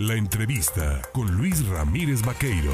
La 0.00 0.14
entrevista 0.14 1.02
con 1.12 1.26
Luis 1.36 1.66
Ramírez 1.66 2.22
Vaqueiro. 2.24 2.70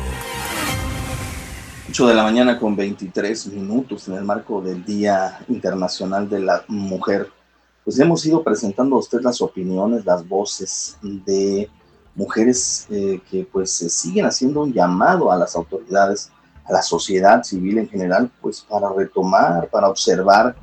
8 1.89 2.09
de 2.09 2.13
la 2.15 2.23
mañana 2.23 2.61
con 2.61 2.77
23 2.77 3.47
minutos 3.47 4.09
en 4.09 4.17
el 4.17 4.25
marco 4.25 4.61
del 4.61 4.85
Día 4.85 5.39
Internacional 5.49 6.29
de 6.29 6.41
la 6.41 6.63
Mujer. 6.69 7.31
Pues 7.83 7.99
hemos 7.99 8.27
ido 8.27 8.45
presentando 8.45 8.97
a 8.97 8.99
usted 8.99 9.23
las 9.23 9.41
opiniones, 9.41 10.05
las 10.05 10.29
voces 10.29 10.99
de 11.01 11.71
mujeres 12.15 12.87
eh, 12.91 13.19
que 13.31 13.49
pues 13.51 13.71
siguen 13.71 14.27
haciendo 14.27 14.63
un 14.63 14.75
llamado 14.75 15.33
a 15.33 15.39
las 15.39 15.57
autoridades, 15.57 16.31
a 16.67 16.75
la 16.75 16.83
sociedad 16.83 17.43
civil 17.43 17.79
en 17.79 17.89
general, 17.89 18.31
pues 18.43 18.61
para 18.61 18.93
retomar, 18.93 19.71
para 19.71 19.89
observar 19.89 20.55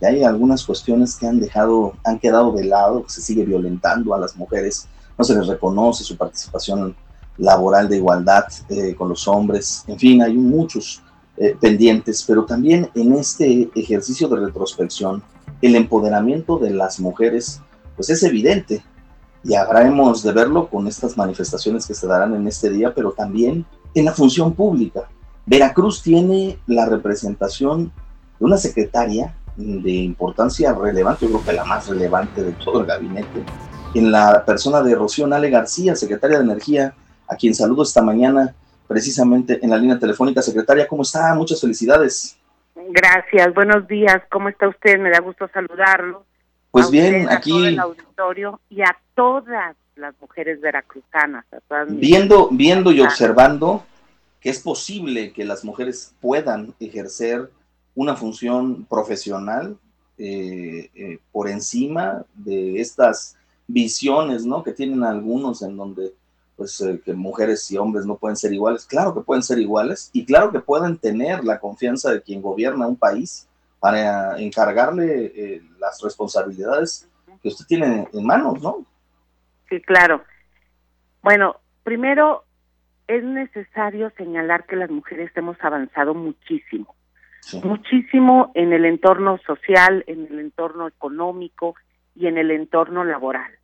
que 0.00 0.06
hay 0.08 0.24
algunas 0.24 0.64
cuestiones 0.66 1.14
que 1.14 1.28
han 1.28 1.38
dejado, 1.38 1.94
han 2.02 2.18
quedado 2.18 2.50
de 2.50 2.64
lado, 2.64 3.04
que 3.04 3.10
se 3.10 3.22
sigue 3.22 3.44
violentando 3.44 4.12
a 4.14 4.18
las 4.18 4.34
mujeres, 4.34 4.88
no 5.18 5.24
se 5.24 5.34
les 5.34 5.46
reconoce 5.48 6.04
su 6.04 6.16
participación 6.16 6.94
laboral 7.36 7.88
de 7.88 7.96
igualdad 7.96 8.44
eh, 8.68 8.94
con 8.94 9.08
los 9.08 9.26
hombres, 9.28 9.84
en 9.86 9.98
fin, 9.98 10.22
hay 10.22 10.34
muchos 10.34 11.02
eh, 11.36 11.56
pendientes, 11.60 12.24
pero 12.26 12.44
también 12.44 12.88
en 12.94 13.12
este 13.12 13.70
ejercicio 13.74 14.28
de 14.28 14.36
retrospección, 14.46 15.22
el 15.60 15.76
empoderamiento 15.76 16.58
de 16.58 16.70
las 16.70 16.98
mujeres, 16.98 17.60
pues 17.96 18.10
es 18.10 18.22
evidente, 18.22 18.82
y 19.44 19.54
habremos 19.54 20.22
de 20.22 20.32
verlo 20.32 20.68
con 20.68 20.86
estas 20.88 21.16
manifestaciones 21.16 21.86
que 21.86 21.94
se 21.94 22.06
darán 22.06 22.34
en 22.34 22.46
este 22.48 22.70
día, 22.70 22.92
pero 22.92 23.12
también 23.12 23.64
en 23.94 24.04
la 24.04 24.12
función 24.12 24.52
pública. 24.52 25.08
Veracruz 25.46 26.02
tiene 26.02 26.58
la 26.66 26.86
representación 26.86 27.92
de 28.38 28.44
una 28.44 28.56
secretaria 28.56 29.34
de 29.56 29.92
importancia 29.92 30.72
relevante, 30.72 31.26
yo 31.26 31.32
creo 31.32 31.44
que 31.44 31.52
la 31.52 31.64
más 31.64 31.88
relevante 31.88 32.42
de 32.42 32.52
todo 32.52 32.80
el 32.80 32.86
gabinete, 32.86 33.44
en 33.98 34.12
la 34.12 34.44
persona 34.44 34.80
de 34.80 34.94
Rocío 34.94 35.26
Nale 35.26 35.50
García, 35.50 35.96
secretaria 35.96 36.38
de 36.38 36.44
Energía, 36.44 36.94
a 37.26 37.36
quien 37.36 37.54
saludo 37.54 37.82
esta 37.82 38.00
mañana 38.00 38.54
precisamente 38.86 39.58
en 39.60 39.70
la 39.70 39.76
línea 39.76 39.98
telefónica. 39.98 40.40
Secretaria, 40.40 40.86
¿cómo 40.86 41.02
está? 41.02 41.34
Muchas 41.34 41.60
felicidades. 41.60 42.38
Gracias, 42.90 43.52
buenos 43.54 43.86
días, 43.88 44.22
¿cómo 44.30 44.48
está 44.48 44.68
usted? 44.68 44.98
Me 44.98 45.10
da 45.10 45.20
gusto 45.20 45.48
saludarlo. 45.52 46.24
Pues 46.70 46.90
bien, 46.90 47.28
aquí... 47.28 47.66
A 47.66 47.68
el 47.68 47.78
auditorio 47.80 48.60
y 48.70 48.82
a 48.82 48.96
todas 49.14 49.76
las 49.96 50.14
mujeres 50.20 50.60
veracruzanas. 50.60 51.44
viendo, 51.88 52.48
viendo 52.52 52.92
y 52.92 53.00
observando 53.00 53.84
que 54.40 54.50
es 54.50 54.60
posible 54.60 55.32
que 55.32 55.44
las 55.44 55.64
mujeres 55.64 56.14
puedan 56.20 56.72
ejercer 56.78 57.50
una 57.96 58.14
función 58.14 58.84
profesional 58.84 59.76
eh, 60.18 60.88
eh, 60.94 61.18
por 61.32 61.48
encima 61.48 62.24
de 62.34 62.80
estas 62.80 63.37
visiones, 63.68 64.44
¿no? 64.44 64.64
Que 64.64 64.72
tienen 64.72 65.04
algunos 65.04 65.62
en 65.62 65.76
donde, 65.76 66.12
pues, 66.56 66.80
eh, 66.80 67.00
que 67.04 67.14
mujeres 67.14 67.70
y 67.70 67.78
hombres 67.78 68.04
no 68.04 68.16
pueden 68.16 68.36
ser 68.36 68.52
iguales. 68.52 68.84
Claro 68.84 69.14
que 69.14 69.20
pueden 69.20 69.44
ser 69.44 69.60
iguales 69.60 70.10
y 70.12 70.24
claro 70.24 70.50
que 70.50 70.58
pueden 70.58 70.98
tener 70.98 71.44
la 71.44 71.60
confianza 71.60 72.10
de 72.10 72.22
quien 72.22 72.42
gobierna 72.42 72.88
un 72.88 72.96
país 72.96 73.46
para 73.78 74.36
encargarle 74.40 75.62
las 75.78 76.02
responsabilidades 76.02 77.08
que 77.40 77.48
usted 77.48 77.64
tiene 77.66 78.08
en 78.12 78.26
manos, 78.26 78.60
¿no? 78.60 78.84
Sí, 79.68 79.80
claro. 79.82 80.24
Bueno, 81.22 81.60
primero 81.84 82.42
es 83.06 83.22
necesario 83.22 84.10
señalar 84.16 84.66
que 84.66 84.74
las 84.74 84.90
mujeres 84.90 85.30
hemos 85.36 85.56
avanzado 85.62 86.12
muchísimo 86.12 86.96
muchísimo 87.62 88.52
en 88.54 88.72
el 88.72 88.84
entorno 88.84 89.38
social, 89.46 90.04
en 90.06 90.26
el 90.26 90.38
entorno 90.38 90.88
económico 90.88 91.74
y 92.14 92.26
en 92.26 92.38
el 92.38 92.50
entorno 92.50 93.04
laboral. 93.04 93.57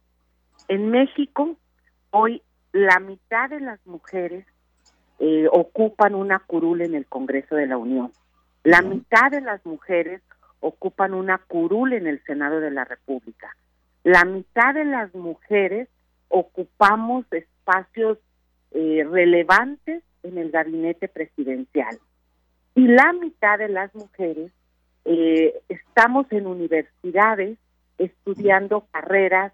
En 0.69 0.91
México, 0.91 1.57
hoy 2.11 2.43
la 2.73 2.98
mitad 2.98 3.51
de 3.51 3.61
las 3.61 3.84
mujeres 3.87 4.47
eh, 5.19 5.47
ocupan 5.53 6.15
una 6.15 6.39
curul 6.41 6.81
en 6.81 6.95
el 6.95 7.06
Congreso 7.06 7.55
de 7.55 7.67
la 7.67 7.77
Unión. 7.77 8.12
La 8.62 8.81
mitad 8.83 9.31
de 9.31 9.41
las 9.41 9.65
mujeres 9.66 10.22
ocupan 10.61 11.12
una 11.12 11.38
curul 11.38 11.93
en 11.93 12.06
el 12.06 12.22
Senado 12.25 12.61
de 12.61 12.71
la 12.71 12.84
República. 12.84 13.55
La 14.03 14.25
mitad 14.25 14.75
de 14.75 14.84
las 14.84 15.15
mujeres 15.15 15.88
ocupamos 16.28 17.27
espacios 17.31 18.19
eh, 18.71 19.06
relevantes 19.09 20.03
en 20.22 20.38
el 20.38 20.50
gabinete 20.50 21.09
presidencial 21.09 21.99
y 22.75 22.88
la 22.88 23.12
mitad 23.12 23.59
de 23.59 23.69
las 23.69 23.94
mujeres 23.94 24.50
eh, 25.05 25.55
estamos 25.69 26.27
en 26.31 26.47
universidades 26.47 27.59
estudiando 27.99 28.87
carreras 28.91 29.53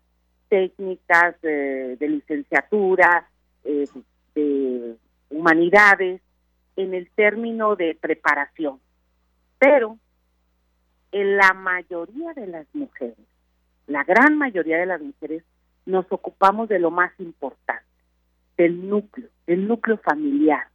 técnicas 0.50 1.40
de 1.40 1.96
licenciatura, 2.00 3.26
eh, 3.64 3.86
de 4.34 4.96
humanidades, 5.30 6.20
en 6.76 6.92
el 6.92 7.08
término 7.10 7.76
de 7.76 7.96
preparación. 7.98 8.80
Pero 9.58 9.96
en 11.12 11.36
la 11.36 11.54
mayoría 11.54 12.34
de 12.34 12.46
las 12.46 12.66
mujeres, 12.74 13.16
la 13.86 14.04
gran 14.04 14.36
mayoría 14.36 14.78
de 14.78 14.86
las 14.86 15.00
mujeres, 15.00 15.42
nos 15.86 16.04
ocupamos 16.10 16.68
de 16.68 16.78
lo 16.78 16.90
más 16.90 17.12
importante, 17.18 17.84
del 18.56 18.88
núcleo, 18.88 19.28
del 19.46 19.66
núcleo 19.66 19.98
familiar, 19.98 20.66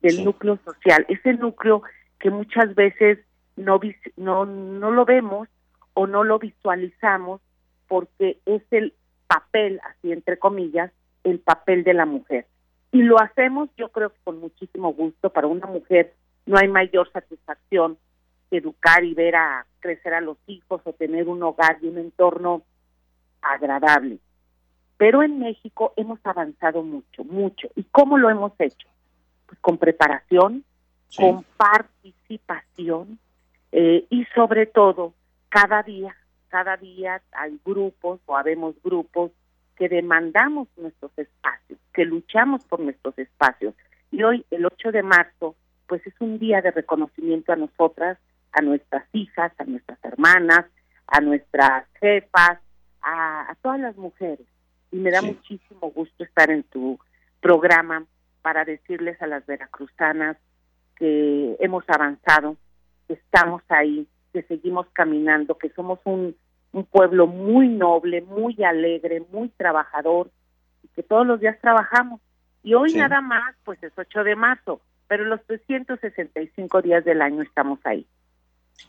del 0.00 0.24
núcleo 0.24 0.58
social, 0.64 1.04
ese 1.08 1.34
núcleo 1.34 1.82
que 2.18 2.30
muchas 2.30 2.74
veces 2.74 3.18
no, 3.56 3.80
no, 4.16 4.46
no 4.46 4.90
lo 4.90 5.04
vemos 5.04 5.48
o 5.92 6.06
no 6.06 6.24
lo 6.24 6.38
visualizamos 6.38 7.40
porque 7.88 8.38
es 8.46 8.62
el 8.70 8.94
papel, 9.26 9.80
así 9.84 10.12
entre 10.12 10.38
comillas, 10.38 10.92
el 11.22 11.40
papel 11.40 11.84
de 11.84 11.94
la 11.94 12.06
mujer. 12.06 12.46
Y 12.92 13.02
lo 13.02 13.20
hacemos 13.20 13.70
yo 13.76 13.88
creo 13.90 14.10
que 14.10 14.20
con 14.24 14.38
muchísimo 14.38 14.92
gusto. 14.92 15.30
Para 15.30 15.46
una 15.46 15.66
mujer 15.66 16.14
no 16.46 16.58
hay 16.58 16.68
mayor 16.68 17.10
satisfacción 17.12 17.98
que 18.50 18.58
educar 18.58 19.04
y 19.04 19.14
ver 19.14 19.36
a 19.36 19.66
crecer 19.80 20.14
a 20.14 20.20
los 20.20 20.38
hijos 20.46 20.80
o 20.84 20.92
tener 20.92 21.28
un 21.28 21.42
hogar 21.42 21.78
y 21.82 21.88
un 21.88 21.98
entorno 21.98 22.62
agradable. 23.42 24.18
Pero 24.96 25.22
en 25.22 25.38
México 25.40 25.92
hemos 25.96 26.20
avanzado 26.24 26.82
mucho, 26.82 27.24
mucho. 27.24 27.68
¿Y 27.74 27.84
cómo 27.84 28.16
lo 28.16 28.30
hemos 28.30 28.52
hecho? 28.58 28.88
con 29.60 29.78
preparación, 29.78 30.64
con 31.16 31.44
participación 31.56 33.18
eh, 33.72 34.06
y 34.10 34.24
sobre 34.34 34.66
todo 34.66 35.14
cada 35.48 35.82
día, 35.82 36.16
cada 36.54 36.76
día 36.76 37.20
hay 37.32 37.58
grupos 37.64 38.20
o 38.26 38.36
habemos 38.36 38.76
grupos 38.84 39.32
que 39.74 39.88
demandamos 39.88 40.68
nuestros 40.76 41.10
espacios, 41.18 41.80
que 41.92 42.04
luchamos 42.04 42.64
por 42.66 42.78
nuestros 42.78 43.18
espacios. 43.18 43.74
Y 44.12 44.22
hoy, 44.22 44.46
el 44.52 44.64
8 44.64 44.92
de 44.92 45.02
marzo, 45.02 45.56
pues 45.88 46.06
es 46.06 46.14
un 46.20 46.38
día 46.38 46.62
de 46.62 46.70
reconocimiento 46.70 47.52
a 47.52 47.56
nosotras, 47.56 48.18
a 48.52 48.62
nuestras 48.62 49.04
hijas, 49.12 49.50
a 49.58 49.64
nuestras 49.64 49.98
hermanas, 50.04 50.66
a 51.08 51.20
nuestras 51.20 51.88
jefas, 52.00 52.60
a, 53.02 53.56
todas 53.60 53.80
las 53.80 53.96
mujeres. 53.96 54.46
Y 54.92 54.98
me 54.98 55.10
da 55.10 55.22
muchísimo 55.22 55.90
gusto 55.90 56.22
estar 56.22 56.52
en 56.52 56.62
tu 56.62 57.00
programa 57.40 58.06
para 58.42 58.64
decirles 58.64 59.20
a 59.20 59.26
las 59.26 59.44
veracruzanas 59.44 60.36
que 60.94 61.56
hemos 61.58 61.82
avanzado, 61.88 62.56
que 63.08 63.14
estamos 63.14 63.60
ahí, 63.70 64.06
que 64.32 64.44
seguimos 64.44 64.86
caminando, 64.92 65.58
que 65.58 65.70
somos 65.70 65.98
un, 66.04 66.36
un 66.74 66.84
pueblo 66.84 67.26
muy 67.26 67.68
noble, 67.68 68.20
muy 68.22 68.62
alegre, 68.64 69.22
muy 69.32 69.48
trabajador, 69.50 70.30
que 70.94 71.02
todos 71.02 71.26
los 71.26 71.40
días 71.40 71.56
trabajamos. 71.60 72.20
Y 72.62 72.74
hoy 72.74 72.92
nada 72.94 73.20
más, 73.20 73.54
pues 73.64 73.82
es 73.82 73.92
8 73.96 74.24
de 74.24 74.34
marzo, 74.34 74.80
pero 75.06 75.24
los 75.24 75.40
365 75.46 76.82
días 76.82 77.04
del 77.04 77.22
año 77.22 77.42
estamos 77.42 77.78
ahí. 77.84 78.06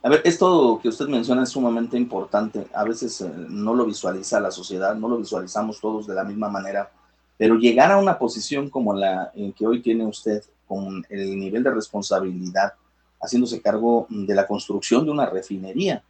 A 0.02 0.08
ver, 0.08 0.20
esto 0.24 0.80
que 0.82 0.88
usted 0.88 1.06
menciona 1.06 1.44
es 1.44 1.50
sumamente 1.50 1.96
importante. 1.96 2.66
A 2.74 2.82
veces 2.82 3.20
eh, 3.20 3.30
no 3.48 3.72
lo 3.72 3.84
visualiza 3.84 4.40
la 4.40 4.50
sociedad, 4.50 4.96
no 4.96 5.08
lo 5.08 5.18
visualizamos 5.18 5.80
todos 5.80 6.08
de 6.08 6.14
la 6.14 6.24
misma 6.24 6.48
manera. 6.48 6.90
Pero 7.38 7.54
llegar 7.54 7.92
a 7.92 7.98
una 7.98 8.18
posición 8.18 8.68
como 8.68 8.94
la 8.94 9.30
en 9.34 9.52
que 9.52 9.66
hoy 9.66 9.80
tiene 9.80 10.04
usted, 10.04 10.42
con 10.66 11.04
el 11.08 11.38
nivel 11.38 11.62
de 11.62 11.70
responsabilidad, 11.70 12.74
haciéndose 13.20 13.62
cargo 13.62 14.08
de 14.10 14.34
la 14.34 14.46
construcción 14.46 15.04
de 15.04 15.12
una 15.12 15.26
refinería, 15.26 16.02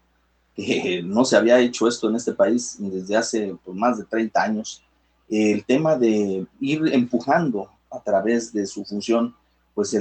que 0.57 1.03
no 1.03 1.25
se 1.25 1.37
había 1.37 1.59
hecho 1.61 1.87
esto 1.87 2.09
en 2.09 2.17
este 2.17 2.33
país 2.33 2.77
desde 2.79 3.17
hace 3.17 3.57
pues, 3.63 3.77
más 3.77 3.99
de 3.99 4.05
30 4.05 4.43
años, 4.43 4.83
el 5.29 5.65
tema 5.65 5.97
de 5.97 6.47
ir 6.61 6.83
empujando 6.93 7.69
a 7.91 8.01
través 8.01 8.53
de 8.53 8.67
su 8.67 8.85
función, 8.85 9.35
pues 9.75 9.93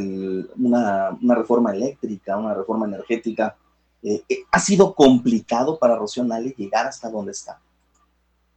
una, 0.57 1.17
reforma 1.35 1.73
eléctrica, 1.73 2.37
una 2.37 2.53
reforma 2.53 2.85
energética, 2.85 3.57
eh, 4.01 4.21
eh, 4.29 4.37
ha 4.51 4.59
sido 4.59 4.93
complicado 4.93 5.77
para 5.77 5.97
Rocío 5.97 6.23
Nale 6.23 6.53
llegar 6.55 6.85
hasta 6.87 7.09
donde 7.09 7.31
está. 7.31 7.59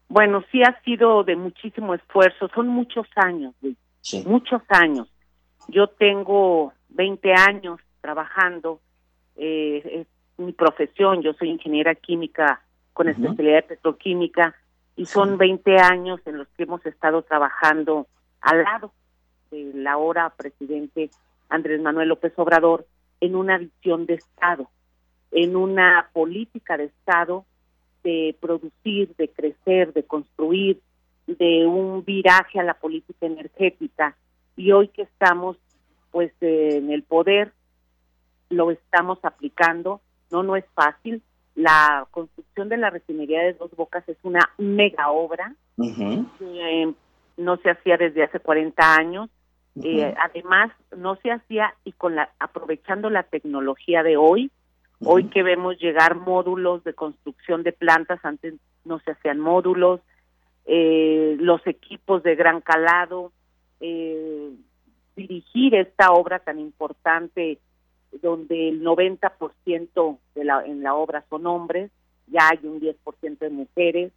Bueno, 0.09 0.43
sí 0.53 0.62
ha 0.62 0.81
sido 0.85 1.25
de 1.25 1.37
muchísimo 1.37 1.94
esfuerzo, 1.94 2.49
son 2.55 2.69
muchos 2.69 3.06
años, 3.17 3.55
muchos 4.25 4.62
años. 4.69 5.09
Yo 5.69 5.89
tengo 5.89 6.73
20 6.91 7.33
años 7.35 7.81
trabajando, 8.01 8.81
eh, 9.37 10.06
mi 10.38 10.52
profesión, 10.52 11.23
yo 11.23 11.32
soy 11.35 11.50
ingeniera 11.50 11.94
química 11.94 12.62
con 12.93 13.08
especialidad 13.08 13.56
de 13.56 13.62
petroquímica 13.75 14.55
y 14.96 15.06
son 15.06 15.38
20 15.38 15.79
años 15.79 16.20
en 16.26 16.38
los 16.38 16.49
que 16.49 16.64
hemos 16.64 16.85
estado 16.87 17.23
trabajando 17.23 18.06
al 18.40 18.62
lado 18.62 18.93
del 19.50 19.87
ahora 19.87 20.31
presidente 20.31 21.11
Andrés 21.49 21.81
Manuel 21.81 22.08
López 22.08 22.32
Obrador 22.37 22.87
en 23.20 23.35
una 23.35 23.58
visión 23.58 24.06
de 24.06 24.14
Estado, 24.14 24.69
en 25.31 25.56
una 25.56 26.08
política 26.12 26.76
de 26.76 26.84
Estado 26.84 27.44
de 28.02 28.37
producir, 28.41 29.14
de 29.17 29.29
crecer, 29.29 29.93
de 29.93 30.05
construir, 30.05 30.81
de 31.26 31.67
un 31.67 32.05
viraje 32.05 32.58
a 32.58 32.64
la 32.64 32.75
política 32.75 33.26
energética. 33.26 34.17
Y 34.56 34.73
hoy 34.73 34.88
que 34.88 35.02
estamos 35.02 35.56
pues 36.11 36.32
en 36.41 36.91
el 36.91 37.02
poder, 37.02 37.52
lo 38.50 38.70
estamos 38.70 39.19
aplicando. 39.23 40.00
No, 40.31 40.43
no 40.43 40.57
es 40.57 40.65
fácil. 40.75 41.23
La 41.55 42.07
construcción 42.11 42.69
de 42.69 42.77
la 42.77 42.91
refinería 42.91 43.43
de 43.43 43.55
Dos 43.55 43.71
Bocas 43.75 44.09
es 44.09 44.17
una 44.23 44.51
mega 44.59 45.11
obra 45.11 45.55
que 45.77 46.95
no 47.37 47.57
se 47.59 47.71
hacía 47.71 47.97
desde 47.97 48.25
hace 48.25 48.41
40 48.41 48.95
años. 48.95 49.31
Eh, 49.83 50.15
además, 50.21 50.73
no 50.97 51.17
se 51.17 51.31
hacía 51.31 51.75
y 51.85 51.93
con 51.93 52.17
la 52.17 52.31
aprovechando 52.39 53.11
la 53.11 53.23
tecnología 53.23 54.03
de 54.03 54.17
hoy, 54.17 54.51
hoy 55.01 55.25
que 55.31 55.43
vemos 55.43 55.79
llegar 55.79 56.17
módulos 56.17 56.83
de 56.85 56.95
construcción 56.95 57.63
de 57.63 57.73
plantas, 57.73 58.19
antes 58.25 58.55
no 58.85 58.99
se 59.01 59.13
hacían 59.13 59.39
módulos, 59.39 60.01
eh, 60.67 61.37
los 61.39 61.65
equipos 61.67 62.23
de 62.23 62.35
gran 62.35 62.61
calado, 62.61 63.33
eh, 63.81 64.51
dirigir 65.17 65.75
esta 65.75 66.13
obra 66.13 66.41
tan 66.41 66.59
importante 66.59 67.59
donde 68.22 68.69
el 68.69 68.82
90% 68.82 70.19
de 70.34 70.44
la, 70.44 70.64
en 70.64 70.82
la 70.82 70.94
obra 70.94 71.25
son 71.28 71.46
hombres, 71.46 71.90
ya 72.26 72.49
hay 72.50 72.66
un 72.66 72.81
10% 72.81 73.38
de 73.38 73.50
mujeres. 73.50 74.12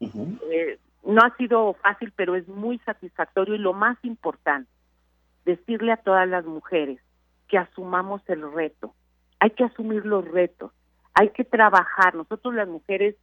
Eh, 0.00 0.78
no 1.04 1.20
ha 1.22 1.36
sido 1.36 1.74
fácil, 1.74 2.12
pero 2.16 2.34
es 2.34 2.48
muy 2.48 2.78
satisfactorio 2.80 3.54
y 3.54 3.58
lo 3.58 3.72
más 3.72 3.98
importante, 4.02 4.70
decirle 5.44 5.92
a 5.92 5.98
todas 5.98 6.28
las 6.28 6.44
mujeres 6.44 7.00
que 7.48 7.58
asumamos 7.58 8.22
el 8.28 8.50
reto. 8.52 8.94
Hay 9.40 9.50
que 9.50 9.64
asumir 9.64 10.06
los 10.06 10.26
retos, 10.26 10.72
hay 11.12 11.30
que 11.30 11.44
trabajar. 11.44 12.14
Nosotros 12.14 12.54
las 12.54 12.68
mujeres 12.68 13.16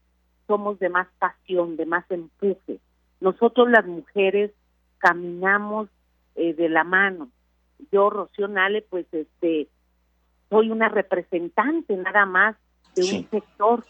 somos 0.47 0.79
de 0.79 0.89
más 0.89 1.07
pasión, 1.19 1.77
de 1.77 1.85
más 1.85 2.09
empuje. 2.11 2.79
Nosotros 3.19 3.69
las 3.69 3.85
mujeres 3.85 4.51
caminamos 4.99 5.89
eh, 6.35 6.53
de 6.53 6.69
la 6.69 6.83
mano. 6.83 7.29
Yo, 7.91 8.09
Rocío 8.09 8.47
Nale, 8.47 8.83
pues 8.83 9.05
este, 9.11 9.67
soy 10.51 10.69
una 10.69 10.89
representante 10.89 11.95
nada 11.95 12.25
más 12.25 12.57
de 12.93 13.03
un 13.03 13.29
sector. 13.29 13.85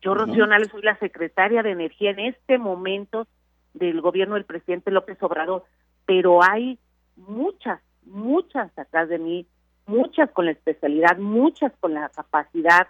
Yo, 0.00 0.14
Rocío 0.14 0.46
Nale, 0.46 0.66
soy 0.66 0.82
la 0.82 0.96
secretaria 0.98 1.62
de 1.64 1.72
Energía 1.72 2.12
en 2.12 2.20
este 2.20 2.56
momento 2.56 3.26
del 3.72 4.00
gobierno 4.00 4.34
del 4.34 4.44
presidente 4.44 4.92
López 4.92 5.20
Obrador, 5.22 5.64
pero 6.06 6.44
hay 6.44 6.78
muchas, 7.16 7.80
muchas 8.04 8.70
atrás 8.78 9.08
de 9.08 9.18
mí, 9.18 9.46
muchas 9.86 10.30
con 10.30 10.44
la 10.44 10.52
especialidad, 10.52 11.18
muchas 11.18 11.72
con 11.80 11.94
la 11.94 12.08
capacidad, 12.10 12.86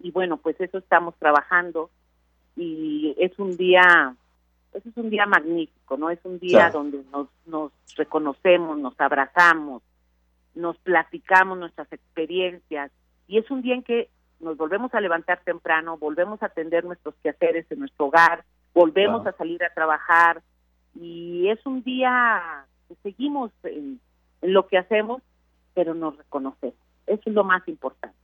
y 0.00 0.10
bueno, 0.10 0.38
pues 0.38 0.60
eso 0.60 0.78
estamos 0.78 1.14
trabajando, 1.20 1.90
y 2.56 3.14
es 3.16 3.38
un 3.38 3.56
día 3.56 4.16
ese 4.72 4.88
es 4.88 4.96
un 4.96 5.08
día 5.08 5.24
magnífico, 5.24 5.96
¿no? 5.96 6.10
Es 6.10 6.18
un 6.24 6.40
día 6.40 6.68
donde 6.70 7.04
nos, 7.12 7.28
nos 7.46 7.70
reconocemos, 7.96 8.76
nos 8.76 9.00
abrazamos, 9.00 9.82
nos 10.54 10.76
platicamos 10.78 11.58
nuestras 11.58 11.92
experiencias 11.92 12.90
y 13.26 13.38
es 13.38 13.50
un 13.50 13.62
día 13.62 13.74
en 13.74 13.82
que 13.82 14.08
nos 14.40 14.56
volvemos 14.56 14.92
a 14.94 15.00
levantar 15.00 15.40
temprano, 15.44 15.96
volvemos 15.96 16.42
a 16.42 16.46
atender 16.46 16.84
nuestros 16.84 17.14
quehaceres 17.22 17.66
en 17.70 17.80
nuestro 17.80 18.06
hogar, 18.06 18.44
volvemos 18.74 19.26
a 19.26 19.32
salir 19.32 19.62
a 19.64 19.72
trabajar 19.72 20.42
y 20.94 21.48
es 21.48 21.64
un 21.66 21.82
día 21.82 22.66
que 22.88 22.94
seguimos 23.02 23.50
en 23.62 24.00
lo 24.42 24.66
que 24.66 24.78
hacemos, 24.78 25.22
pero 25.72 25.94
nos 25.94 26.16
reconocemos. 26.16 26.76
Eso 27.06 27.22
es 27.26 27.34
lo 27.34 27.44
más 27.44 27.66
importante. 27.68 28.16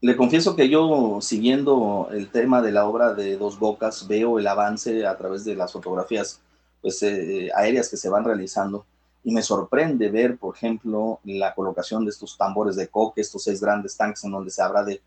Le 0.00 0.16
confieso 0.16 0.54
que 0.54 0.68
yo, 0.68 1.18
siguiendo 1.20 2.08
el 2.12 2.28
tema 2.28 2.60
de 2.60 2.72
la 2.72 2.86
obra 2.86 3.14
de 3.14 3.36
Dos 3.36 3.58
Bocas, 3.58 4.06
veo 4.06 4.38
el 4.38 4.46
avance 4.46 5.06
a 5.06 5.16
través 5.16 5.44
de 5.44 5.56
las 5.56 5.72
fotografías 5.72 6.42
pues, 6.82 7.02
eh, 7.02 7.50
aéreas 7.54 7.88
que 7.88 7.96
se 7.96 8.10
van 8.10 8.24
realizando 8.24 8.84
y 9.26 9.32
me 9.32 9.42
sorprende 9.42 10.08
ver, 10.08 10.38
por 10.38 10.54
ejemplo, 10.54 11.18
la 11.24 11.52
colocación 11.52 12.04
de 12.04 12.10
estos 12.10 12.38
tambores 12.38 12.76
de 12.76 12.86
coque, 12.86 13.22
estos 13.22 13.42
seis 13.42 13.60
grandes 13.60 13.96
tanques 13.96 14.22
en 14.22 14.30
donde 14.30 14.52
se 14.52 14.62
habrá 14.62 14.84
de, 14.84 15.02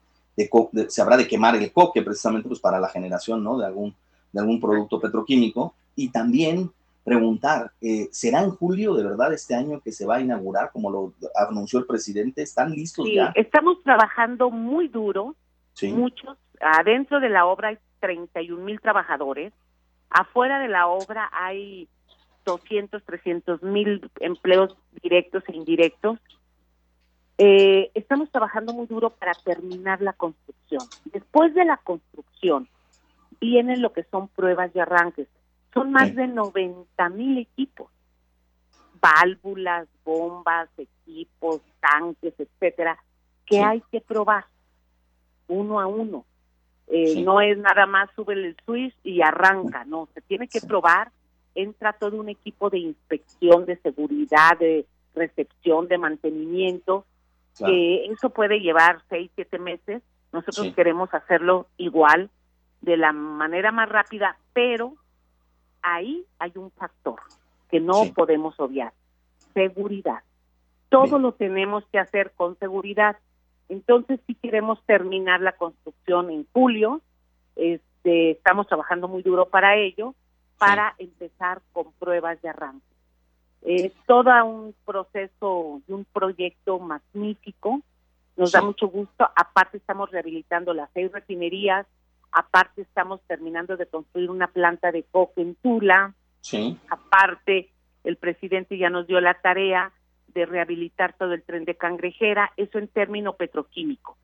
se 0.90 1.02
habrá 1.02 1.16
de 1.16 1.26
quemar 1.26 1.56
el 1.56 1.72
coque 1.72 2.02
precisamente 2.02 2.50
pues, 2.50 2.60
para 2.60 2.82
la 2.82 2.90
generación 2.90 3.42
¿no? 3.42 3.58
de, 3.58 3.66
algún, 3.66 3.96
de 4.34 4.42
algún 4.42 4.60
producto 4.60 5.00
petroquímico 5.00 5.74
y 5.96 6.10
también 6.10 6.70
preguntar, 7.06 7.72
eh, 7.80 8.10
¿será 8.12 8.44
en 8.44 8.50
julio 8.50 8.94
de 8.94 9.04
verdad 9.04 9.32
este 9.32 9.56
año 9.56 9.80
que 9.80 9.94
se 9.94 10.06
va 10.06 10.18
a 10.18 10.22
inaugurar, 10.22 10.70
como 10.74 10.92
lo 10.92 11.14
anunció 11.36 11.80
el 11.80 11.86
presidente? 11.86 12.42
¿Están 12.42 12.72
listos 12.72 13.06
sí, 13.06 13.16
ya? 13.16 13.32
Estamos 13.36 13.82
trabajando 13.84 14.52
muy 14.52 14.90
duro, 14.90 15.38
muchos. 15.94 16.38
Adentro 16.60 17.22
de 17.22 17.30
la 17.30 17.46
obra 17.46 17.70
hay 17.70 17.78
31 18.02 18.66
mil 18.66 18.82
trabajadores, 18.82 19.54
afuera 20.10 20.60
de 20.60 20.68
la 20.68 20.88
obra 20.88 21.30
hay 21.32 21.88
200, 22.50 23.04
300 23.04 23.64
mil 23.64 24.10
empleos 24.20 24.76
directos 25.02 25.44
e 25.48 25.56
indirectos. 25.56 26.20
Eh, 27.38 27.92
estamos 27.94 28.30
trabajando 28.32 28.74
muy 28.74 28.88
duro 28.88 29.12
para 29.12 29.34
terminar 29.34 30.02
la 30.02 30.14
construcción. 30.14 30.82
Después 31.06 31.54
de 31.54 31.66
la 31.66 31.78
construcción 31.78 32.68
vienen 33.40 33.82
lo 33.82 33.94
que 33.94 34.04
son 34.04 34.28
pruebas 34.30 34.72
y 34.76 34.80
arranques 34.80 35.28
son 35.74 35.92
más 35.92 36.14
de 36.16 36.28
90 36.28 37.10
mil 37.10 37.38
equipos, 37.38 37.92
válvulas, 39.00 39.88
bombas, 40.04 40.70
equipos, 40.78 41.62
tanques, 41.80 42.34
etcétera, 42.38 42.98
que 43.46 43.62
hay 43.62 43.82
que 43.92 44.02
probar 44.02 44.46
uno 45.48 45.80
a 45.80 45.88
uno. 45.88 46.26
Eh, 46.88 47.22
no 47.24 47.40
es 47.40 47.58
nada 47.58 47.86
más 47.86 48.10
sube 48.16 48.34
el 48.34 48.58
switch 48.66 48.96
y 49.04 49.22
arranca, 49.22 49.86
no, 49.86 50.08
se 50.14 50.22
tiene 50.22 50.48
que 50.48 50.60
probar. 50.62 51.12
Entra 51.56 51.94
todo 51.94 52.18
un 52.20 52.30
equipo 52.30 52.70
de 52.70 52.80
inspección, 52.80 53.66
de 53.66 53.78
seguridad, 53.78 54.58
de 54.60 54.86
recepción, 55.16 55.88
de 55.88 55.98
mantenimiento, 55.98 57.06
que 57.58 58.06
eso 58.06 58.30
puede 58.30 58.60
llevar 58.60 59.02
seis, 59.10 59.30
siete 59.36 59.60
meses. 59.60 60.02
Nosotros 60.32 60.74
queremos 60.76 61.14
hacerlo 61.14 61.68
igual, 61.78 62.30
de 62.82 62.96
la 62.96 63.12
manera 63.12 63.72
más 63.72 63.90
rápida, 63.90 64.38
pero 64.54 64.94
ahí 65.82 66.26
hay 66.38 66.54
un 66.56 66.72
factor 66.72 67.20
que 67.70 67.80
no 67.80 68.06
podemos 68.16 68.60
obviar, 68.60 68.94
seguridad. 69.54 70.24
Todo 70.90 71.20
lo 71.20 71.34
tenemos 71.34 71.84
que 71.92 72.00
hacer 72.00 72.32
con 72.36 72.58
seguridad. 72.58 73.18
Entonces, 73.68 74.20
si 74.26 74.36
queremos 74.36 74.82
terminar 74.86 75.42
la 75.42 75.52
construcción 75.52 76.32
en 76.32 76.48
julio, 76.52 77.02
este, 77.56 78.32
estamos 78.32 78.68
trabajando 78.68 79.08
muy 79.08 79.22
duro 79.22 79.48
para 79.50 79.76
ello, 79.76 80.16
para 80.60 80.94
empezar 81.00 81.62
con 81.72 81.92
pruebas 81.94 82.40
de 82.42 82.50
arranque. 82.50 82.86
Es 83.62 83.92
todo 84.06 84.32
un 84.46 84.76
proceso 84.86 85.82
y 85.88 85.92
un 85.92 86.06
proyecto 86.06 86.80
magnífico. 86.80 87.82
Nos 88.38 88.52
da 88.52 88.62
mucho 88.62 88.88
gusto. 88.88 89.28
Aparte, 89.36 89.78
estamos 89.78 90.12
rehabilitando 90.12 90.74
las 90.74 90.90
seis 90.94 91.12
refinerías, 91.12 91.88
Aparte 92.32 92.84
estamos 92.84 93.22
terminando 93.28 93.76
de 93.76 93.88
construir 93.88 94.30
una 94.30 94.48
planta 94.48 94.92
de 94.92 95.04
coque 95.04 95.42
en 95.42 95.56
Tula. 95.56 96.14
Sí. 96.42 96.78
Aparte, 96.90 97.70
el 98.04 98.18
presidente 98.18 98.78
ya 98.78 98.90
nos 98.90 99.08
dio 99.08 99.20
la 99.20 99.34
tarea 99.36 99.92
de 100.28 100.46
rehabilitar 100.46 101.14
todo 101.18 101.34
el 101.34 101.42
tren 101.42 101.66
de 101.66 101.76
cangrejera, 101.76 102.52
eso 102.56 102.78
en 102.78 102.88
término 102.88 103.34
petroquímico. 103.34 104.16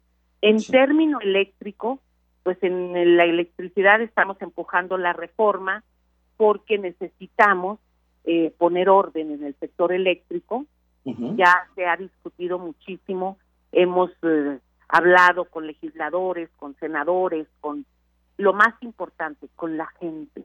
En 0.41 0.63
término 0.63 1.19
eléctrico, 1.19 1.99
pues 2.43 2.61
en 2.61 3.17
la 3.17 3.25
electricidad 3.25 4.01
estamos 4.01 4.39
empujando 4.39 4.97
la 4.97 5.13
reforma 5.13 5.83
porque 6.37 6.77
necesitamos 6.77 7.79
eh, 8.23 8.53
poner 8.57 8.89
orden 8.89 9.31
en 9.31 9.43
el 9.43 9.55
sector 9.55 9.91
eléctrico. 9.91 10.65
Ya 11.03 11.67
se 11.75 11.85
ha 11.85 11.95
discutido 11.97 12.57
muchísimo, 12.57 13.37
hemos 13.71 14.09
eh, 14.23 14.57
hablado 14.87 15.45
con 15.45 15.67
legisladores, 15.67 16.49
con 16.57 16.75
senadores, 16.77 17.47
con 17.61 17.85
lo 18.37 18.53
más 18.53 18.73
importante, 18.81 19.47
con 19.55 19.77
la 19.77 19.85
gente, 19.99 20.43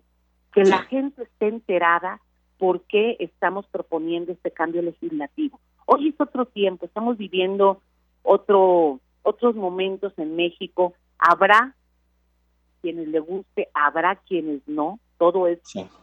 que 0.53 0.65
la 0.65 0.83
gente 0.83 1.23
esté 1.23 1.49
enterada 1.49 2.21
por 2.59 2.83
qué 2.83 3.17
estamos 3.21 3.67
proponiendo 3.69 4.33
este 4.33 4.51
cambio 4.51 4.83
legislativo. 4.83 5.59
Hoy 5.87 6.09
es 6.09 6.21
otro 6.21 6.45
tiempo, 6.45 6.85
estamos 6.85 7.17
viviendo 7.17 7.81
otro 8.23 9.01
otros 9.23 9.55
momentos 9.55 10.13
en 10.19 10.37
México. 10.37 10.95
Habrá 11.19 11.75
quienes 12.83 13.09
le 13.09 13.21
guste, 13.21 13.69
habrá 13.75 14.17
quienes 14.17 14.61
no. 14.67 14.99
Todo 15.21 15.47
es, 15.47 15.61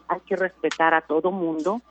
hay 0.07 0.19
que 0.27 0.36
respetar 0.36 0.93
a 0.93 1.01
todo 1.01 1.31
mundo, 1.31 1.81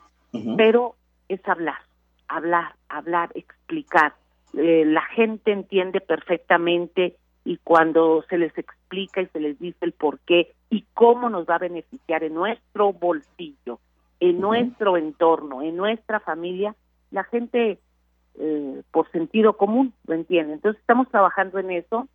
pero 0.56 0.94
es 1.28 1.46
hablar, 1.48 1.80
hablar, 2.28 2.76
hablar, 2.88 3.32
explicar. 3.34 4.14
Eh, 4.56 4.84
la 4.86 5.02
gente 5.02 5.50
entiende 5.50 6.00
perfectamente 6.00 7.16
y 7.44 7.58
cuando 7.58 8.24
se 8.30 8.38
les 8.38 8.56
explica 8.56 9.20
y 9.20 9.26
se 9.26 9.40
les 9.40 9.58
dice 9.58 9.78
el 9.80 9.92
por 9.92 10.20
qué 10.20 10.54
y 10.70 10.86
cómo 10.94 11.28
nos 11.28 11.46
va 11.46 11.56
a 11.56 11.58
beneficiar 11.58 12.22
en 12.22 12.34
nuestro 12.34 12.92
bolsillo 12.92 13.80
en 14.20 14.40
nuestro 14.40 14.96
entorno, 14.96 15.62
en 15.62 15.76
nuestra 15.76 16.20
familia, 16.20 16.74
la 17.10 17.24
gente 17.24 17.78
eh, 18.36 18.82
por 18.90 19.10
sentido 19.10 19.56
común 19.56 19.92
lo 20.06 20.14
entiende. 20.14 20.54
Entonces 20.54 20.80
estamos 20.80 21.08
trabajando 21.10 21.58
en 21.58 21.70
eso 21.70 22.08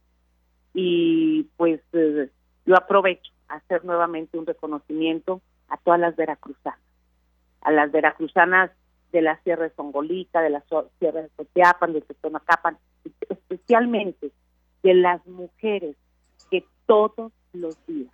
y 0.74 1.44
pues 1.58 1.82
eh, 1.94 2.30
yo 2.66 2.76
aprovecho 2.76 3.32
hacer 3.56 3.86
nuevamente 3.86 4.38
un 4.38 4.46
reconocimiento 4.46 5.42
a 5.68 5.78
todas 5.78 6.00
las 6.00 6.16
veracruzanas, 6.16 6.80
a 7.62 7.72
las 7.72 7.92
veracruzanas 7.92 8.72
de 9.12 9.22
la 9.22 9.38
Sierra 9.44 9.64
de 9.64 9.76
Songolica, 9.76 10.42
de 10.42 10.50
la 10.50 10.64
Sierra 11.00 11.22
de 11.22 11.30
Sotiapan, 11.36 11.94
de 11.94 12.02
Totonacapan, 12.02 12.78
especialmente 13.30 14.32
de 14.84 14.94
las 14.94 15.26
mujeres 15.28 15.96
que 16.50 16.66
todos 16.86 17.32
los 17.54 17.78
días 17.86 18.14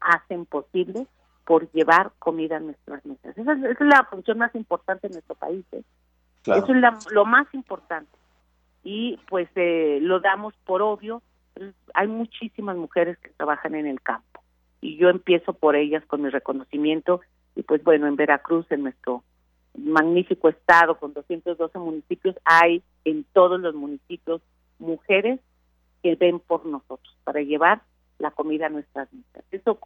hacen 0.00 0.46
posible 0.46 1.06
por 1.44 1.70
llevar 1.70 2.12
comida 2.18 2.56
a 2.56 2.60
nuestras 2.60 3.04
mesas. 3.06 3.36
Esa 3.38 3.52
es, 3.52 3.80
la 3.80 4.04
función 4.04 4.38
más 4.38 4.54
importante 4.54 5.06
en 5.06 5.12
nuestro 5.12 5.36
país. 5.36 5.64
¿eh? 5.72 5.82
Eso 6.44 6.72
es 6.72 7.12
lo 7.12 7.24
más 7.24 7.46
importante. 7.54 8.10
Y 8.82 9.18
pues 9.28 9.48
eh, 9.54 9.98
lo 10.00 10.20
damos 10.20 10.54
por 10.64 10.82
obvio. 10.82 11.22
Hay 11.94 12.08
muchísimas 12.08 12.76
mujeres 12.76 13.18
que 13.18 13.30
trabajan 13.30 13.74
en 13.74 13.86
el 13.86 14.00
campo. 14.00 14.42
Y 14.80 14.96
yo 14.96 15.08
empiezo 15.08 15.52
por 15.52 15.76
ellas 15.76 16.04
con 16.06 16.22
mi 16.22 16.30
reconocimiento. 16.30 17.20
Y 17.54 17.62
pues 17.62 17.82
bueno, 17.82 18.06
en 18.06 18.16
Veracruz, 18.16 18.66
en 18.70 18.82
nuestro 18.82 19.24
magnífico 19.76 20.48
estado 20.48 20.98
con 20.98 21.12
212 21.12 21.78
municipios, 21.78 22.36
hay 22.44 22.82
en 23.04 23.24
todos 23.32 23.60
los 23.60 23.74
municipios 23.74 24.42
mujeres 24.78 25.40
que 26.02 26.14
ven 26.14 26.40
por 26.40 26.66
nosotros 26.66 27.16
para 27.24 27.40
llevar 27.40 27.82
la 28.18 28.30
comida 28.30 28.66
a 28.66 28.70
nuestras 28.70 29.12
mesas. 29.12 29.44
Eso 29.50 29.78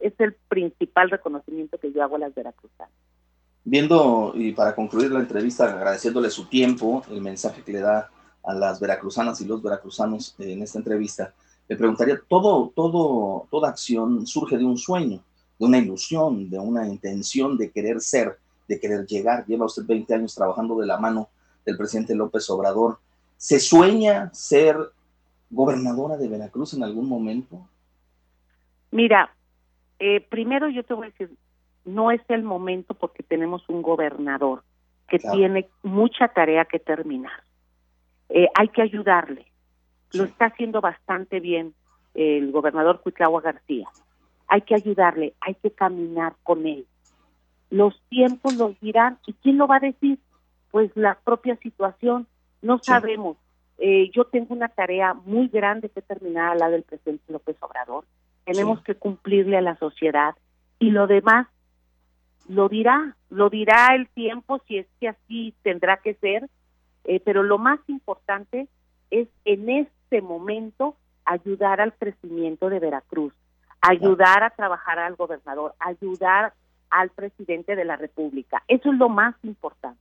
es 0.00 0.12
el 0.18 0.34
principal 0.48 1.10
reconocimiento 1.10 1.78
que 1.78 1.92
yo 1.92 2.02
hago 2.02 2.16
a 2.16 2.20
las 2.20 2.34
veracruzanas. 2.34 2.92
Viendo, 3.64 4.32
y 4.34 4.52
para 4.52 4.74
concluir 4.74 5.10
la 5.10 5.20
entrevista, 5.20 5.64
agradeciéndole 5.64 6.30
su 6.30 6.46
tiempo, 6.46 7.02
el 7.10 7.20
mensaje 7.20 7.62
que 7.62 7.72
le 7.72 7.80
da 7.80 8.10
a 8.46 8.54
las 8.54 8.80
veracruzanas 8.80 9.40
y 9.40 9.44
los 9.44 9.62
veracruzanos 9.62 10.34
en 10.38 10.62
esta 10.62 10.78
entrevista, 10.78 11.34
le 11.68 11.76
preguntaría, 11.76 12.20
todo, 12.28 12.72
todo, 12.74 13.48
toda 13.50 13.68
acción 13.68 14.26
surge 14.26 14.56
de 14.56 14.64
un 14.64 14.78
sueño, 14.78 15.20
de 15.58 15.66
una 15.66 15.78
ilusión, 15.78 16.48
de 16.48 16.58
una 16.58 16.86
intención 16.86 17.58
de 17.58 17.70
querer 17.70 18.00
ser, 18.00 18.38
de 18.68 18.78
querer 18.78 19.04
llegar. 19.06 19.44
Lleva 19.46 19.66
usted 19.66 19.84
20 19.84 20.14
años 20.14 20.34
trabajando 20.34 20.78
de 20.78 20.86
la 20.86 20.98
mano 20.98 21.28
del 21.64 21.76
presidente 21.76 22.14
López 22.14 22.48
Obrador. 22.50 22.98
¿Se 23.36 23.58
sueña 23.58 24.32
ser 24.32 24.76
gobernadora 25.50 26.16
de 26.16 26.28
Veracruz 26.28 26.74
en 26.74 26.84
algún 26.84 27.08
momento? 27.08 27.68
Mira, 28.92 29.34
eh, 29.98 30.20
primero 30.20 30.68
yo 30.68 30.84
te 30.84 30.94
voy 30.94 31.08
a 31.08 31.10
decir, 31.10 31.36
no 31.84 32.10
es 32.10 32.20
el 32.28 32.42
momento 32.42 32.94
porque 32.94 33.22
tenemos 33.22 33.68
un 33.68 33.82
gobernador 33.82 34.62
que 35.08 35.18
tiene 35.18 35.68
mucha 35.82 36.28
tarea 36.28 36.64
que 36.64 36.78
terminar. 36.78 37.45
Eh, 38.28 38.48
hay 38.54 38.68
que 38.68 38.82
ayudarle. 38.82 39.46
Lo 40.12 40.24
está 40.24 40.46
haciendo 40.46 40.80
bastante 40.80 41.40
bien 41.40 41.74
el 42.14 42.50
gobernador 42.50 43.00
Cuitlagua 43.00 43.40
García. 43.40 43.88
Hay 44.48 44.62
que 44.62 44.74
ayudarle, 44.74 45.34
hay 45.40 45.54
que 45.54 45.70
caminar 45.70 46.34
con 46.42 46.66
él. 46.66 46.86
Los 47.70 48.00
tiempos 48.08 48.56
los 48.56 48.78
dirán. 48.80 49.18
¿Y 49.26 49.32
quién 49.34 49.58
lo 49.58 49.66
va 49.66 49.76
a 49.76 49.80
decir? 49.80 50.18
Pues 50.70 50.90
la 50.94 51.18
propia 51.24 51.56
situación. 51.56 52.26
No 52.62 52.78
sabemos. 52.78 53.36
Eh, 53.78 54.10
yo 54.14 54.24
tengo 54.24 54.54
una 54.54 54.68
tarea 54.68 55.14
muy 55.14 55.48
grande 55.48 55.90
que 55.90 56.00
terminar 56.00 56.52
a 56.52 56.54
la 56.54 56.70
del 56.70 56.82
presidente 56.82 57.32
López 57.32 57.56
Obrador 57.60 58.04
tenemos 58.46 58.80
que 58.82 58.94
cumplirle 58.94 59.58
a 59.58 59.60
la 59.60 59.76
sociedad 59.76 60.34
y 60.78 60.90
lo 60.90 61.06
demás 61.06 61.48
lo 62.48 62.68
dirá, 62.68 63.16
lo 63.28 63.50
dirá 63.50 63.88
el 63.96 64.08
tiempo 64.10 64.62
si 64.68 64.78
es 64.78 64.86
que 65.00 65.08
así 65.08 65.52
tendrá 65.62 65.96
que 65.96 66.14
ser, 66.14 66.48
eh, 67.06 67.20
pero 67.20 67.42
lo 67.42 67.58
más 67.58 67.80
importante 67.88 68.68
es 69.10 69.28
en 69.44 69.68
este 69.70 70.20
momento 70.20 70.96
ayudar 71.24 71.80
al 71.80 71.94
crecimiento 71.94 72.68
de 72.68 72.78
Veracruz, 72.78 73.32
ayudar 73.80 74.42
a 74.42 74.50
trabajar 74.50 74.98
al 74.98 75.16
gobernador, 75.16 75.74
ayudar 75.78 76.52
al 76.90 77.10
presidente 77.10 77.76
de 77.76 77.84
la 77.84 77.96
República. 77.96 78.62
Eso 78.68 78.92
es 78.92 78.98
lo 78.98 79.08
más 79.08 79.34
importante. 79.42 80.00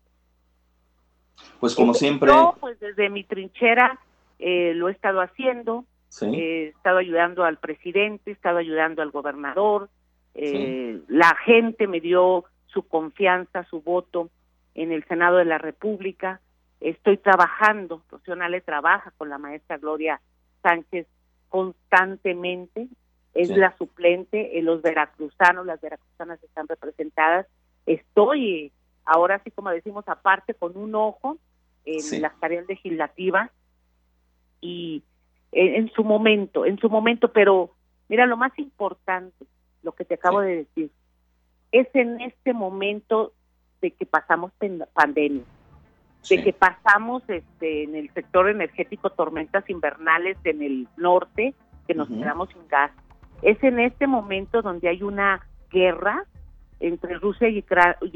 Pues 1.60 1.76
como 1.76 1.94
siempre. 1.94 2.30
Yo, 2.30 2.56
pues 2.60 2.80
desde 2.80 3.10
mi 3.10 3.24
trinchera 3.24 4.00
eh, 4.40 4.74
lo 4.76 4.90
he 4.90 4.92
estado 4.92 5.22
haciendo. 5.22 5.86
He 6.22 6.68
estado 6.68 7.00
ayudando 7.00 7.44
al 7.44 7.58
presidente, 7.58 8.30
he 8.30 8.34
estado 8.34 8.60
ayudando 8.60 9.02
al 9.02 9.12
gobernador, 9.12 9.90
eh, 10.34 11.02
la 11.08 11.36
gente 11.46 11.88
me 11.88 12.02
dio 12.02 12.46
su 12.68 12.84
confianza, 12.84 13.64
su 13.66 13.82
voto 13.82 14.30
en 14.76 14.92
el 14.92 15.06
Senado 15.06 15.38
de 15.38 15.46
la 15.46 15.58
República. 15.58 16.42
Estoy 16.86 17.18
trabajando, 17.18 18.04
Rocío 18.12 18.36
trabaja 18.64 19.10
con 19.18 19.28
la 19.28 19.40
maestra 19.40 19.80
Gloria 19.80 20.22
Sánchez 20.62 21.08
constantemente, 21.50 22.88
es 23.34 23.50
la 23.50 23.76
suplente, 23.78 24.60
en 24.60 24.66
los 24.66 24.84
veracruzanos, 24.84 25.66
las 25.66 25.82
veracruzanas 25.82 26.44
están 26.44 26.68
representadas. 26.68 27.48
Estoy, 27.88 28.72
ahora 29.04 29.42
sí 29.44 29.50
como 29.50 29.72
decimos, 29.72 30.08
aparte 30.08 30.54
con 30.54 30.78
un 30.78 30.94
ojo 30.94 31.40
en 31.86 32.22
las 32.22 32.40
tareas 32.40 32.68
legislativas 32.68 33.50
y 34.62 35.02
en, 35.54 35.92
su 35.92 36.04
momento, 36.04 36.68
en 36.68 36.78
su 36.78 36.88
momento, 36.88 37.34
pero 37.34 37.72
mira, 38.10 38.28
lo 38.28 38.38
más 38.38 38.52
importante, 38.60 39.48
lo 39.82 39.94
que 39.94 40.06
te 40.06 40.14
acabo 40.14 40.42
de 40.42 40.58
decir, 40.58 40.92
es 41.72 41.88
en 41.96 42.22
este 42.22 42.54
momento 42.54 43.34
de 43.82 43.90
que 43.90 44.06
pasamos 44.06 44.52
pandemia, 44.94 45.46
de 46.30 46.44
que 46.44 46.54
pasamos 46.54 47.24
este, 47.28 47.84
en 47.84 47.96
el 47.96 48.12
sector 48.14 48.50
energético 48.50 49.10
tormentas 49.12 49.70
invernales 49.70 50.38
en 50.44 50.62
el 50.62 50.88
norte, 50.98 51.54
que 51.88 51.94
nos 51.94 52.08
quedamos 52.08 52.50
sin 52.50 52.68
gas. 52.68 52.92
Es 53.42 53.62
en 53.64 53.80
este 53.80 54.08
momento 54.08 54.62
donde 54.62 54.90
hay 54.90 55.04
una 55.04 55.46
guerra 55.70 56.26
entre 56.80 57.16
Rusia 57.20 57.48
y 57.50 57.64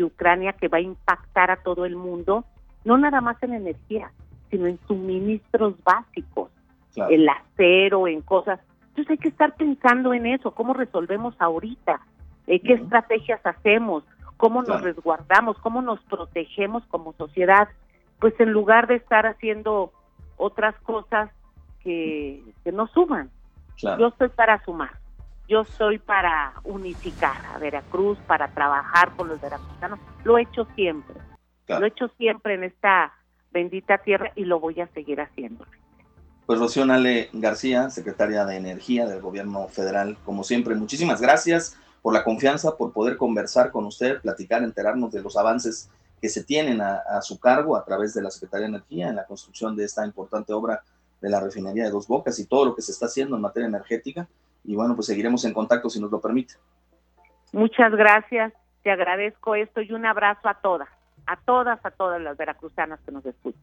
Ucrania 0.04 0.54
que 0.54 0.68
va 0.68 0.80
a 0.80 0.82
impactar 0.82 1.52
a 1.52 1.58
todo 1.58 1.86
el 1.86 1.96
mundo, 1.96 2.46
no 2.84 2.98
nada 2.98 3.22
más 3.22 3.42
en 3.44 3.54
energía, 3.54 4.12
sino 4.50 4.66
en 4.68 4.80
suministros 4.88 5.76
básicos 5.84 6.50
el 7.10 7.30
acero, 7.30 8.08
en 8.08 8.22
cosas. 8.22 8.60
Entonces 8.90 9.12
hay 9.12 9.18
que 9.18 9.30
estar 9.30 9.56
pensando 9.56 10.14
en 10.14 10.26
eso, 10.26 10.52
cómo 10.52 10.74
resolvemos 10.74 11.36
ahorita, 11.40 12.02
eh, 12.48 12.60
qué 12.60 12.74
estrategias 12.74 13.40
hacemos, 13.46 14.04
cómo 14.38 14.64
nos 14.64 14.82
resguardamos, 14.82 15.58
cómo 15.60 15.82
nos 15.82 16.02
protegemos 16.04 16.84
como 16.88 17.14
sociedad, 17.14 17.70
pues 18.20 18.34
en 18.40 18.52
lugar 18.52 18.88
de 18.88 18.96
estar 18.96 19.26
haciendo 19.26 19.92
otras 20.38 20.76
cosas 20.82 21.30
que, 21.82 22.44
que 22.64 22.72
no 22.72 22.88
suman. 22.88 23.30
Yo 23.98 24.08
estoy 24.08 24.28
para 24.28 24.62
sumar, 24.66 25.00
yo 25.48 25.62
estoy 25.62 26.00
para 26.00 26.54
unificar 26.66 27.38
a 27.54 27.58
Veracruz, 27.60 28.18
para 28.28 28.50
trabajar 28.50 29.16
con 29.16 29.30
los 29.30 29.40
veracruzanos, 29.40 30.00
lo 30.26 30.38
he 30.38 30.42
hecho 30.42 30.68
siempre, 30.76 31.16
lo 31.68 31.86
he 31.86 31.88
hecho 31.88 32.10
siempre 32.18 32.56
en 32.56 32.66
esta 32.66 33.14
bendita 33.52 34.00
tierra 34.00 34.34
y 34.36 34.44
lo 34.44 34.60
voy 34.60 34.82
a 34.82 34.88
seguir 34.88 35.22
haciendo. 35.22 35.66
Pues 36.46 36.60
Rocío 36.60 36.86
Nale 36.86 37.30
García, 37.32 37.90
secretaria 37.90 38.44
de 38.44 38.58
Energía 38.58 39.06
del 39.06 39.22
Gobierno 39.22 39.68
Federal, 39.70 40.18
como 40.26 40.44
siempre, 40.44 40.76
muchísimas 40.76 41.22
gracias 41.22 41.80
por 42.02 42.14
la 42.14 42.26
confianza, 42.26 42.76
por 42.76 42.92
poder 42.92 43.16
conversar 43.16 43.72
con 43.72 43.86
usted, 43.86 44.20
platicar, 44.20 44.64
enterarnos 44.64 45.12
de 45.12 45.22
los 45.22 45.38
avances 45.38 45.90
que 46.20 46.30
se 46.30 46.44
tienen 46.44 46.82
a, 46.82 47.22
su 47.22 47.40
cargo 47.40 47.76
a 47.76 47.84
través 47.84 48.14
de 48.14 48.22
la 48.22 48.32
Secretaría 48.32 48.68
de 48.68 48.76
Energía 48.76 49.10
en 49.10 49.16
la 49.16 49.26
construcción 49.26 49.76
de 49.76 49.86
esta 49.86 50.06
importante 50.06 50.54
obra 50.54 50.84
de 51.22 51.30
la 51.30 51.40
refinería 51.40 51.86
de 51.86 51.92
Dos 51.92 52.08
Bocas 52.08 52.40
y 52.40 52.46
todo 52.46 52.66
lo 52.66 52.76
que 52.76 52.82
se 52.82 52.92
está 52.92 53.08
haciendo 53.08 53.36
en 53.36 53.42
materia 53.42 53.68
energética. 53.68 54.28
Y 54.64 54.76
bueno, 54.76 54.96
pues 54.96 55.08
seguiremos 55.08 55.44
en 55.46 55.54
contacto 55.54 55.90
si 55.90 56.00
nos 56.00 56.12
lo 56.12 56.20
permite. 56.20 56.56
Muchas 57.52 57.92
gracias, 57.92 58.54
te 58.84 58.92
agradezco 58.92 59.56
esto 59.56 59.82
y 59.82 59.92
un 59.92 60.06
abrazo 60.06 60.48
a 60.48 60.56
todas, 60.56 60.90
a 61.26 61.38
todas, 61.38 61.84
a 61.84 61.92
todas 61.92 62.22
las 62.22 62.38
veracruzanas 62.38 63.00
que 63.06 63.12
nos 63.12 63.26
escuchan. 63.26 63.62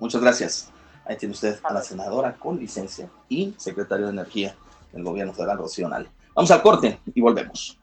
Muchas 0.00 0.20
gracias. 0.20 0.72
Ahí 1.04 1.16
tiene 1.16 1.32
usted 1.32 1.58
a 1.62 1.72
la 1.72 1.82
senadora 1.82 2.34
con 2.34 2.58
licencia 2.58 3.08
y 3.28 3.54
secretario 3.56 4.06
de 4.06 4.12
Energía 4.12 4.54
del 4.92 5.04
gobierno 5.04 5.32
federal, 5.32 5.58
Rocío 5.58 5.88
Nale. 5.88 6.08
Vamos 6.34 6.50
al 6.50 6.62
corte 6.62 7.00
y 7.14 7.20
volvemos. 7.20 7.78